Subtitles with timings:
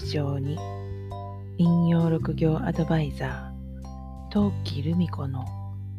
[0.00, 0.58] 日常に
[1.58, 5.44] 引用六行アドバイザー陶器留美子の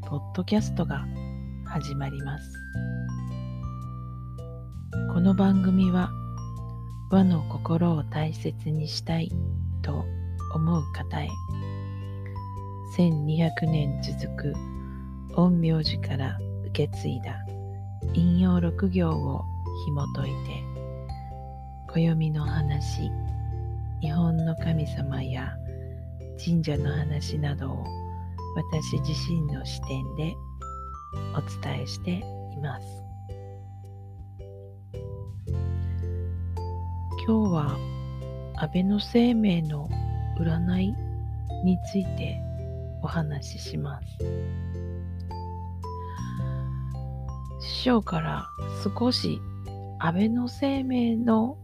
[0.01, 1.05] ポッドキャストが
[1.65, 2.53] 始まります。
[5.13, 6.09] この番組は
[7.11, 9.31] 和の心を大切にしたい
[9.83, 10.05] と
[10.55, 11.29] 思う方へ
[12.97, 14.53] 1200年続く
[15.35, 17.45] 陰陽師から受け継いだ
[18.13, 19.43] 引用六行を
[19.85, 20.63] 紐解いて
[21.87, 23.11] 暦の話
[24.03, 25.55] 日本の神様や
[26.37, 27.85] 神社の話などを
[28.53, 30.35] 私自身の視点で
[31.33, 32.21] お伝えしてい
[32.61, 32.85] ます。
[37.25, 37.77] 今日は
[38.57, 39.87] 安倍の生命の
[40.37, 40.93] 占い
[41.63, 42.41] について
[43.01, 44.17] お話しします。
[47.61, 48.45] 師匠から
[48.99, 49.39] 少し
[49.99, 51.57] 安倍の生命の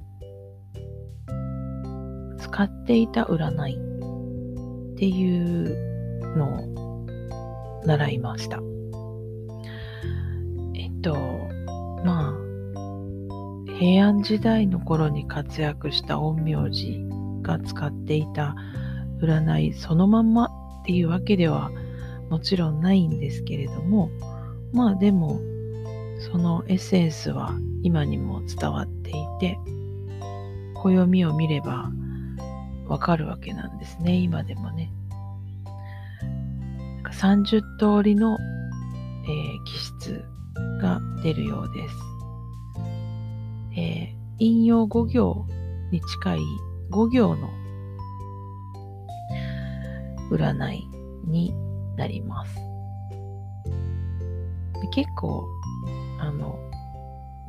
[2.59, 5.77] 使っていた占いっていう
[6.35, 8.59] のを習いました。
[10.75, 11.15] えっと、
[12.03, 16.99] まあ、平安時代の頃に活躍した陰陽師
[17.43, 18.55] が使っていた
[19.21, 20.49] 占いそのまんまっ
[20.85, 21.71] ていうわけでは
[22.29, 24.11] もちろんないんですけれども、
[24.73, 25.39] まあでも、
[26.29, 29.57] そのエッセンスは今にも伝わっていて、
[30.73, 31.89] 暦を見れば
[32.89, 34.91] わかるわけなんですね、今でもね。
[37.11, 38.37] 30通りの、
[39.25, 40.25] えー、気質
[40.81, 41.95] が出るようです。
[43.77, 45.45] えー、引用5行
[45.91, 46.39] に近い
[46.89, 47.49] 5行の
[50.31, 50.87] 占い
[51.25, 51.53] に
[51.95, 52.55] なります。
[54.91, 55.47] 結構、
[56.19, 56.57] あの、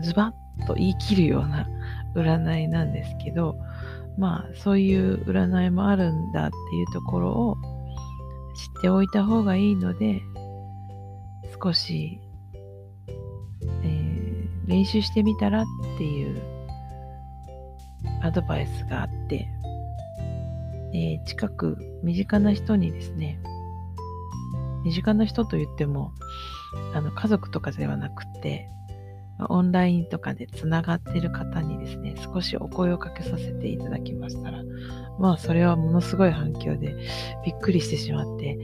[0.03, 1.67] ズバッと言い切るような
[2.15, 3.57] 占いなんですけど、
[4.19, 7.57] まあそういう占いもあるんだっていうところを
[8.55, 10.23] 知っておいた方がいいので
[11.63, 12.21] 少し、
[13.83, 15.65] えー、練習してみたらっ
[15.99, 16.41] ていう
[18.23, 19.49] アドバイスがあって、
[20.93, 23.41] えー、近く身近な人にですね
[24.85, 26.13] 身近な人と言っても
[26.95, 28.69] あの家族とかではなくて
[29.49, 34.63] オンラインとかでつながってる方にですね、少しお声をかけさせていただきましたら、
[35.19, 36.97] まあそれはものすごい反響で
[37.45, 38.59] びっくりしてしまって、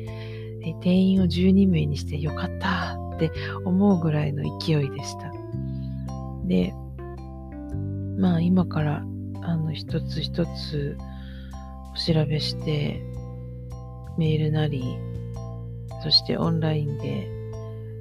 [0.63, 3.31] え定員を12名にしてよかったって
[3.65, 5.33] 思うぐらいの勢いでした。
[6.45, 6.75] で、
[8.19, 9.05] まあ今から
[9.43, 10.99] あの一つ一つ
[11.95, 13.01] お調べして、
[14.19, 14.83] メールなり、
[16.03, 17.29] そしてオンラインで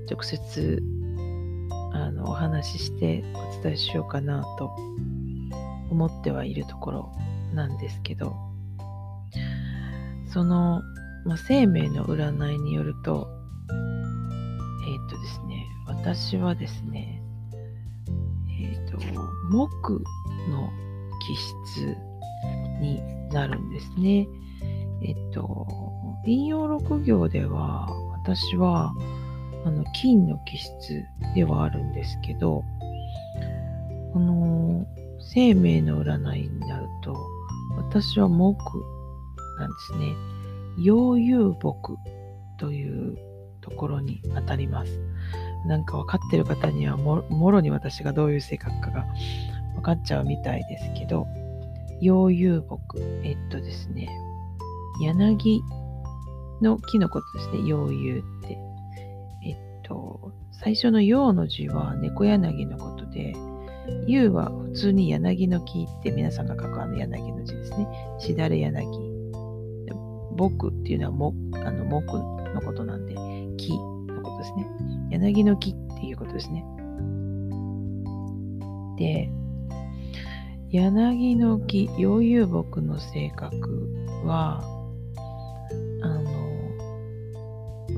[0.09, 0.81] 直接
[1.95, 4.75] あのお話ししてお伝えしようかなと
[5.89, 7.11] 思ってはいるところ
[7.53, 8.35] なんですけど
[10.27, 10.81] その、
[11.25, 13.29] まあ、生命の占いによると
[13.69, 17.21] えっ、ー、とですね私はですね
[18.59, 18.97] えっ、ー、と
[19.49, 20.03] 木
[20.49, 20.69] の
[21.25, 21.97] 気質
[22.81, 24.27] になるんですね。
[25.01, 25.65] えっ、ー、と
[26.25, 28.93] 引用六行では私は
[29.65, 31.03] あの金の気質
[31.33, 32.63] ではあるんですけど、
[34.13, 34.85] この
[35.19, 37.15] 生命の占いになると、
[37.75, 38.55] 私は木
[39.59, 40.13] なんですね。
[40.77, 41.97] 陽遊木
[42.59, 43.17] という
[43.61, 44.99] ところに当たります。
[45.65, 49.05] なんか分かってる方にはもろに私がどういう性格かが
[49.73, 51.25] 分かっちゃうみたいですけど、
[52.01, 54.09] 陽遊木、えっとですね、
[55.01, 55.63] 柳
[56.61, 58.34] の木のことですね、陽遊っ。
[59.85, 63.33] と、最初の陽の字は猫柳のことで、
[64.07, 67.87] U は普通に柳の木って皆さんが書くあの柳の字ですね。
[68.19, 68.85] しだれ柳。
[70.35, 72.17] 僕っていうのはもあの木
[72.53, 73.13] のことなんで、
[73.57, 74.67] 木のことですね。
[75.11, 76.65] 柳の木っていうことですね。
[78.97, 79.29] で、
[80.71, 83.89] 柳の木、陽遊木の性格
[84.25, 84.63] は、
[86.01, 86.14] あ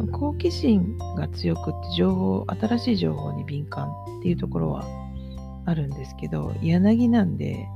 [0.06, 3.90] 好奇心が強くって情報、新しい情報に敏感
[4.20, 4.86] っていうところは
[5.66, 7.68] あるんですけど、柳なんで、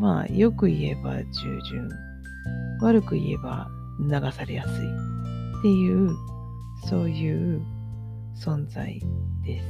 [0.00, 1.88] まあ、よく言えば従順、
[2.80, 3.68] 悪く言えば
[4.00, 6.10] 流されやすいっていう、
[6.88, 7.62] そういう
[8.36, 9.00] 存在
[9.44, 9.66] です。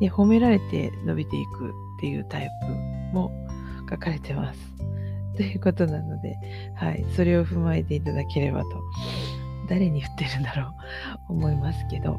[0.00, 2.48] で、褒められて伸びていくっていうタイ
[3.12, 3.32] プも
[3.90, 4.76] 書かれてます。
[5.36, 6.36] ということなので、
[6.74, 8.68] はい、それを踏まえていただければと
[9.66, 10.74] 誰に降ってるんだろ
[11.28, 12.18] う思いますけど、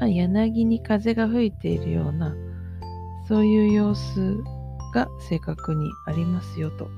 [0.00, 2.34] まあ、柳に風が吹いているような
[3.26, 4.36] そういう様子
[4.94, 6.88] が正確にありますよと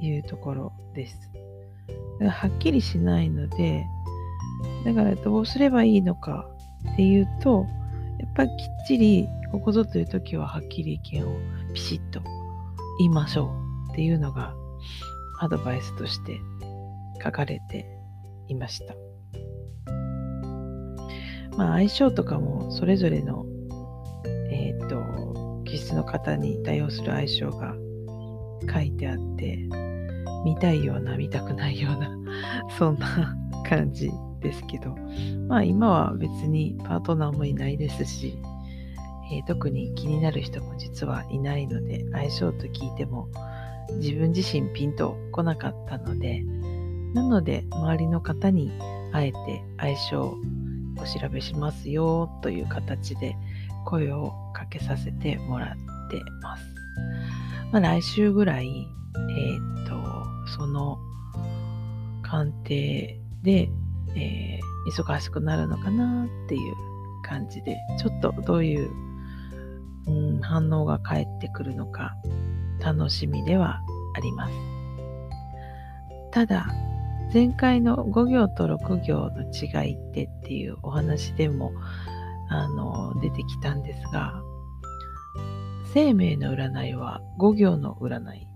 [0.00, 1.30] いうところです。
[2.18, 3.84] だからはっきりしないので、
[4.84, 6.48] だからどうすればいいのか
[6.92, 7.66] っていうと、
[8.20, 11.36] やっぱりきっちりここぞという時ははっきり意見を
[11.74, 12.20] ピシッと
[12.98, 13.52] 言いましょ
[13.88, 14.54] うっていうのが
[15.40, 16.40] アドバイスとして
[17.22, 17.86] 書かれて
[18.48, 18.94] いました。
[21.56, 23.46] まあ相性とかもそれぞれの
[24.50, 27.74] えっ、ー、と気質の方に対応する相性が
[28.72, 29.58] 書いてあって
[30.44, 32.16] 見たいような見たくないような
[32.78, 33.36] そんな
[33.68, 34.10] 感じ
[34.40, 34.94] ですけど
[35.48, 38.38] まあ今は別にパートナーもいないですし、
[39.32, 43.28] えー、特に気になる人も実はいないので相性と聞いても
[43.98, 46.44] 自分自身ピンとこなかったので
[47.16, 48.70] なので周りの方に
[49.14, 50.36] あえて相性を
[50.98, 53.34] お調べしますよという形で
[53.86, 56.64] 声をかけさせてもらってます。
[57.72, 60.98] まあ、来週ぐらい、えー、っと、その
[62.22, 63.70] 鑑定で、
[64.14, 66.74] えー、忙しくなるのかなっていう
[67.24, 68.90] 感じで、ちょっとどういう、
[70.06, 72.14] うん、反応が返ってくるのか
[72.80, 73.80] 楽しみでは
[74.14, 74.52] あります。
[76.30, 76.66] ただ、
[77.36, 81.70] 前回の5行と6行の違いってっていうお話でも
[82.48, 84.40] あの出てきたんですが
[85.92, 88.48] 生命の占いは5行の占い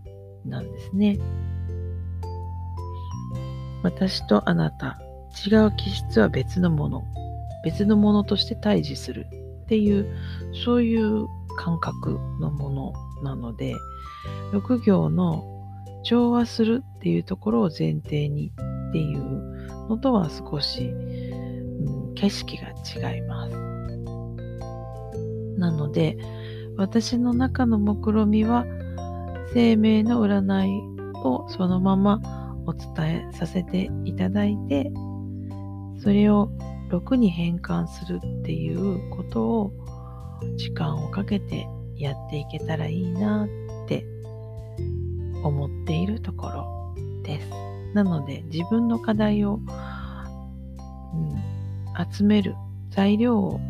[0.46, 1.18] なんですね。
[3.82, 4.98] 私とあなた
[5.46, 7.04] 違う気質は別のもの
[7.62, 9.26] 別のものとして対峙する
[9.64, 10.06] っていう
[10.64, 11.26] そういう
[11.58, 12.92] 感覚のもの
[13.22, 13.74] なので
[14.52, 15.44] 6行の
[16.02, 18.52] 調和するっていうところを前提に
[18.90, 22.68] っていうのとは少し、うん、景色が
[23.12, 23.56] 違います。
[25.58, 26.18] なので
[26.76, 28.64] 私の中の目論みは
[29.52, 30.80] 生命の占い
[31.22, 32.20] をそのまま
[32.66, 34.90] お伝えさせていただいて
[36.02, 36.50] それを
[36.90, 39.72] 6に変換するっていうことを
[40.56, 41.66] 時間をかけて
[41.96, 43.48] やっていけたらいいなっ
[43.86, 44.06] て
[45.42, 47.69] 思っているところです。
[47.94, 49.60] なので自分の課題を、
[51.14, 52.54] うん、集める
[52.90, 53.60] 材料を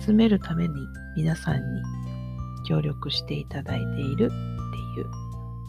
[0.00, 0.74] 集めるために
[1.16, 1.82] 皆さんに
[2.66, 4.34] 協力していただいているって
[5.00, 5.06] いう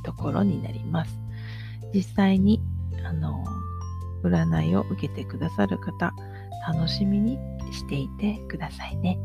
[0.03, 1.17] ところになります。
[1.93, 2.61] 実際に
[3.05, 3.43] あの
[4.23, 6.13] 占いを受けてくださる方
[6.67, 7.37] 楽しみに
[7.71, 9.19] していてくださいね。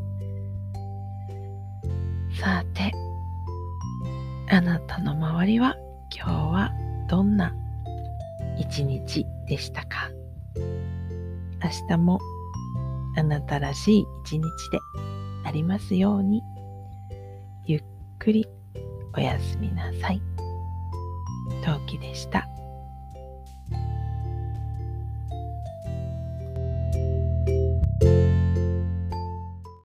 [2.41, 2.93] さて、
[4.51, 5.77] あなたの周りは
[6.15, 6.73] 今日は
[7.09, 7.55] どんな
[8.59, 10.11] 一日でしたか？
[11.63, 12.19] 明日も
[13.17, 14.79] あなたらしい一日で
[15.45, 16.43] ありますように
[17.67, 17.85] ゆっ
[18.19, 18.47] くり
[19.17, 20.21] おやすみなさい。
[21.65, 22.47] 陶器でした。